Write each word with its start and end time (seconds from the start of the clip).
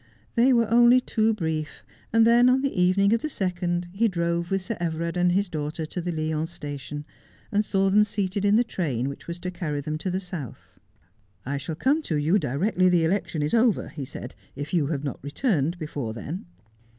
They 0.33 0.51
were 0.51 0.67
only 0.67 0.99
too 0.99 1.31
brief, 1.31 1.83
and 2.11 2.25
then 2.25 2.49
on 2.49 2.63
the 2.63 2.73
evening 2.81 3.13
of 3.13 3.21
the 3.21 3.29
second 3.29 3.87
he 3.93 4.07
drove 4.07 4.49
with 4.49 4.63
Sir 4.63 4.75
Everard 4.79 5.15
and 5.15 5.31
his 5.31 5.47
daughter 5.47 5.85
to 5.85 6.01
the 6.01 6.11
Lyons 6.11 6.49
station, 6.49 7.05
and 7.51 7.63
saw 7.63 7.91
them 7.91 8.03
seated 8.03 8.43
in 8.43 8.55
the 8.55 8.63
train 8.63 9.07
which 9.09 9.27
was 9.27 9.37
to 9.41 9.51
carry 9.51 9.79
them 9.79 9.99
to 9.99 10.09
the 10.09 10.19
South.' 10.19 10.79
I 11.45 11.59
shall 11.59 11.75
come 11.75 12.01
to 12.01 12.15
you 12.15 12.39
directly 12.39 12.89
the 12.89 13.03
election 13.03 13.43
is 13.43 13.53
over,' 13.53 13.89
he 13.89 14.05
said,' 14.05 14.33
if 14.55 14.73
you 14.73 14.87
have 14.87 15.03
not 15.03 15.19
returned 15.23 15.77
before 15.77 16.15
then.' 16.15 16.47